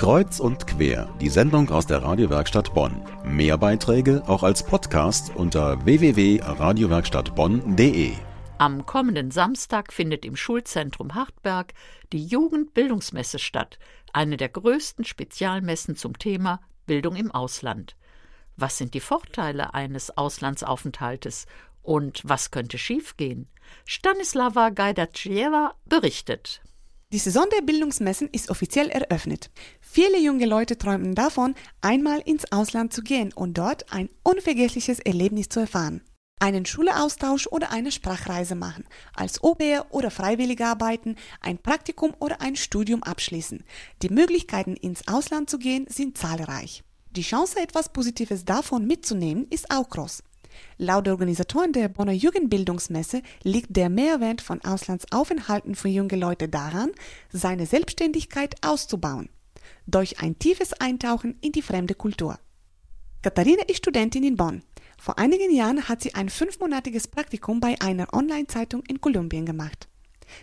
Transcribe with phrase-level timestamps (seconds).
[0.00, 3.04] Kreuz und quer, die Sendung aus der Radiowerkstatt Bonn.
[3.22, 8.14] Mehr Beiträge auch als Podcast unter www.radiowerkstattbonn.de.
[8.56, 11.74] Am kommenden Samstag findet im Schulzentrum Hartberg
[12.14, 13.78] die Jugendbildungsmesse statt,
[14.14, 17.94] eine der größten Spezialmessen zum Thema Bildung im Ausland.
[18.56, 21.44] Was sind die Vorteile eines Auslandsaufenthaltes
[21.82, 23.50] und was könnte schiefgehen?
[23.84, 26.62] Stanislava Gajdacieva berichtet.
[27.12, 29.50] Die Saison der Bildungsmessen ist offiziell eröffnet.
[29.80, 35.48] Viele junge Leute träumen davon, einmal ins Ausland zu gehen und dort ein unvergessliches Erlebnis
[35.48, 36.02] zu erfahren.
[36.38, 42.54] Einen Schulaustausch oder eine Sprachreise machen, als Au-pair oder freiwillig arbeiten, ein Praktikum oder ein
[42.54, 43.64] Studium abschließen.
[44.02, 46.84] Die Möglichkeiten ins Ausland zu gehen sind zahlreich.
[47.10, 50.22] Die Chance, etwas Positives davon mitzunehmen, ist auch groß.
[50.78, 56.90] Laut Organisatoren der Bonner Jugendbildungsmesse liegt der Mehrwert von Auslandsaufenthalten für junge Leute daran,
[57.30, 59.28] seine Selbstständigkeit auszubauen,
[59.86, 62.38] durch ein tiefes Eintauchen in die fremde Kultur.
[63.22, 64.62] Katharina ist Studentin in Bonn.
[64.98, 69.88] Vor einigen Jahren hat sie ein fünfmonatiges Praktikum bei einer Online-Zeitung in Kolumbien gemacht.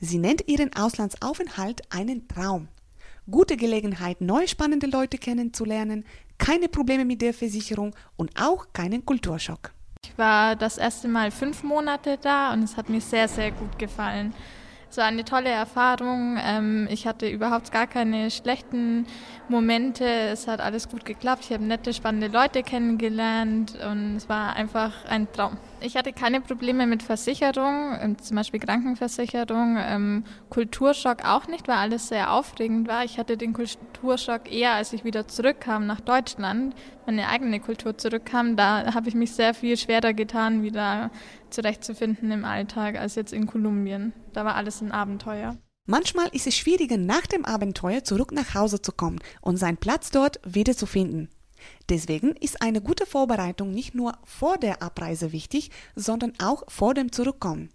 [0.00, 2.68] Sie nennt ihren Auslandsaufenthalt einen Traum.
[3.30, 6.04] Gute Gelegenheit, neue spannende Leute kennenzulernen,
[6.38, 9.72] keine Probleme mit der Versicherung und auch keinen Kulturschock.
[10.06, 13.78] Ich war das erste Mal fünf Monate da und es hat mir sehr, sehr gut
[13.78, 14.34] gefallen.
[14.90, 16.36] Es war eine tolle Erfahrung.
[16.44, 19.06] Ähm, ich hatte überhaupt gar keine schlechten
[19.48, 20.04] Momente.
[20.04, 21.44] Es hat alles gut geklappt.
[21.44, 25.58] Ich habe nette, spannende Leute kennengelernt und es war einfach ein Traum.
[25.80, 31.76] Ich hatte keine Probleme mit Versicherung, ähm, zum Beispiel Krankenversicherung, ähm, Kulturschock auch nicht, weil
[31.76, 33.04] alles sehr aufregend war.
[33.04, 36.74] Ich hatte den Kulturschock eher, als ich wieder zurückkam nach Deutschland,
[37.06, 38.56] meine eigene Kultur zurückkam.
[38.56, 41.10] Da habe ich mich sehr viel schwerer getan, wieder
[41.50, 44.12] zurechtzufinden im Alltag als jetzt in Kolumbien.
[44.32, 45.56] Da war alles ein Abenteuer.
[45.86, 50.10] Manchmal ist es schwieriger, nach dem Abenteuer zurück nach Hause zu kommen und seinen Platz
[50.10, 51.28] dort wiederzufinden.
[51.88, 57.12] Deswegen ist eine gute Vorbereitung nicht nur vor der Abreise wichtig, sondern auch vor dem
[57.12, 57.70] Zurückkommen.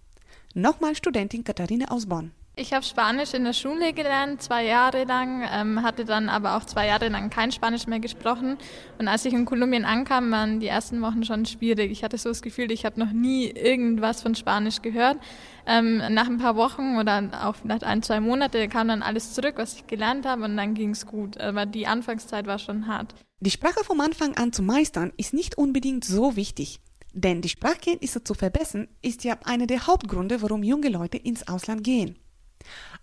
[0.53, 2.31] Nochmal Studentin Katharina aus Bonn.
[2.57, 6.63] Ich habe Spanisch in der Schule gelernt, zwei Jahre lang, ähm, hatte dann aber auch
[6.63, 8.57] zwei Jahre lang kein Spanisch mehr gesprochen.
[8.97, 11.91] Und als ich in Kolumbien ankam, waren die ersten Wochen schon schwierig.
[11.91, 15.17] Ich hatte so das Gefühl, ich habe noch nie irgendwas von Spanisch gehört.
[15.65, 19.55] Ähm, nach ein paar Wochen oder auch vielleicht ein, zwei Monate kam dann alles zurück,
[19.57, 21.37] was ich gelernt habe und dann ging es gut.
[21.37, 23.15] Aber die Anfangszeit war schon hart.
[23.41, 26.79] Die Sprache vom Anfang an zu meistern ist nicht unbedingt so wichtig.
[27.11, 31.83] Denn die Sprachkenntnisse zu verbessern, ist ja einer der Hauptgründe, warum junge Leute ins Ausland
[31.83, 32.17] gehen.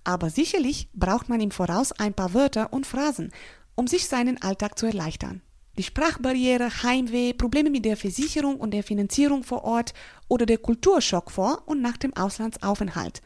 [0.04, 3.32] Aber sicherlich braucht man im Voraus ein paar Wörter und Phrasen,
[3.74, 5.42] um sich seinen Alltag zu erleichtern.
[5.78, 9.94] Die Sprachbarriere, Heimweh, Probleme mit der Versicherung und der Finanzierung vor Ort
[10.28, 13.22] oder der Kulturschock vor und nach dem Auslandsaufenthalt.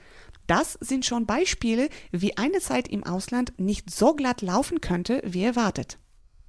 [0.46, 5.42] Das sind schon Beispiele, wie eine Zeit im Ausland nicht so glatt laufen könnte, wie
[5.42, 5.98] erwartet.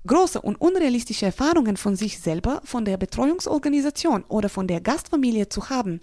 [0.06, 5.70] Große und unrealistische Erfahrungen von sich selber, von der Betreuungsorganisation oder von der Gastfamilie zu
[5.70, 6.00] haben,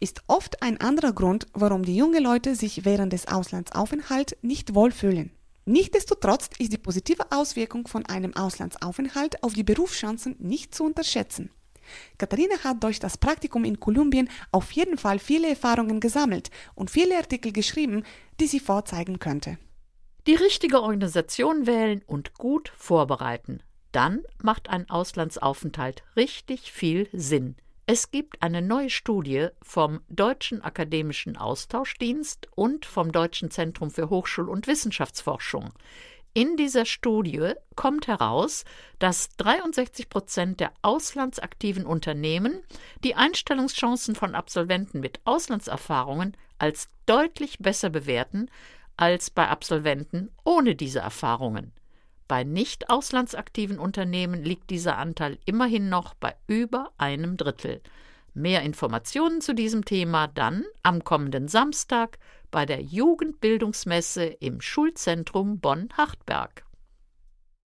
[0.00, 5.32] ist oft ein anderer Grund, warum die jungen Leute sich während des Auslandsaufenthalts nicht wohlfühlen.
[5.64, 11.50] Nichtsdestotrotz ist die positive Auswirkung von einem Auslandsaufenthalt auf die Berufschancen nicht zu unterschätzen.
[12.16, 17.16] Katharina hat durch das Praktikum in Kolumbien auf jeden Fall viele Erfahrungen gesammelt und viele
[17.16, 18.04] Artikel geschrieben,
[18.40, 19.58] die sie vorzeigen könnte.
[20.26, 23.62] Die richtige Organisation wählen und gut vorbereiten.
[23.92, 27.56] Dann macht ein Auslandsaufenthalt richtig viel Sinn.
[27.90, 34.50] Es gibt eine neue Studie vom Deutschen Akademischen Austauschdienst und vom Deutschen Zentrum für Hochschul-
[34.50, 35.72] und Wissenschaftsforschung.
[36.34, 38.66] In dieser Studie kommt heraus,
[38.98, 42.62] dass 63 Prozent der auslandsaktiven Unternehmen
[43.04, 48.50] die Einstellungschancen von Absolventen mit Auslandserfahrungen als deutlich besser bewerten
[48.98, 51.72] als bei Absolventen ohne diese Erfahrungen.
[52.28, 57.80] Bei nicht auslandsaktiven Unternehmen liegt dieser Anteil immerhin noch bei über einem Drittel.
[58.34, 62.18] Mehr Informationen zu diesem Thema dann am kommenden Samstag
[62.50, 66.67] bei der Jugendbildungsmesse im Schulzentrum Bonn-Hartberg.